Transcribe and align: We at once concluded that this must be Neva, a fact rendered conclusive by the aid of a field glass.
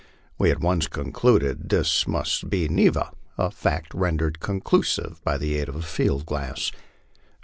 We 0.39 0.49
at 0.49 0.61
once 0.61 0.87
concluded 0.87 1.59
that 1.59 1.69
this 1.69 2.07
must 2.07 2.49
be 2.49 2.67
Neva, 2.67 3.11
a 3.37 3.51
fact 3.51 3.93
rendered 3.93 4.39
conclusive 4.39 5.21
by 5.23 5.37
the 5.37 5.59
aid 5.59 5.69
of 5.69 5.75
a 5.75 5.83
field 5.83 6.25
glass. 6.25 6.71